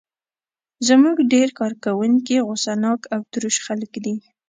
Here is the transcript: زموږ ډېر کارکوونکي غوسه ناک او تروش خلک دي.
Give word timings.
زموږ 0.87 1.17
ډېر 1.33 1.49
کارکوونکي 1.59 2.35
غوسه 2.47 2.73
ناک 2.83 3.01
او 3.13 3.21
تروش 3.31 3.55
خلک 3.65 3.91
دي. 4.05 4.15